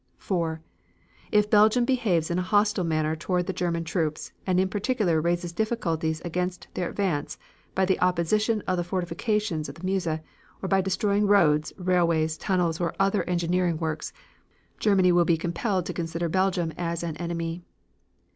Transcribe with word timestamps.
4. 0.17 0.63
If 1.31 1.51
Belgium 1.51 1.85
behaves 1.85 2.31
in 2.31 2.39
a 2.39 2.41
hostile 2.41 2.83
manner 2.83 3.15
toward 3.15 3.45
the 3.45 3.53
German 3.53 3.83
troops, 3.83 4.31
and 4.47 4.59
in 4.59 4.67
particular 4.67 5.21
raises 5.21 5.51
difficulties 5.53 6.21
against 6.25 6.67
their 6.73 6.89
advance 6.89 7.37
by 7.75 7.85
the 7.85 7.99
opposition 7.99 8.61
of 8.61 8.77
the 8.77 8.83
fortifications 8.83 9.69
of 9.69 9.75
the 9.75 9.83
Meuse, 9.85 10.07
or 10.07 10.67
by 10.67 10.81
destroying 10.81 11.27
roads, 11.27 11.71
railways, 11.77 12.35
tunnels, 12.35 12.81
or 12.81 12.95
other 12.99 13.21
engineering 13.29 13.77
works, 13.77 14.11
Germany 14.79 15.11
will 15.11 15.23
be 15.23 15.37
compelled 15.37 15.85
to 15.85 15.93
consider 15.93 16.27
Belgium 16.27 16.73
as 16.79 17.03
an 17.03 17.15
enemy. 17.17 17.61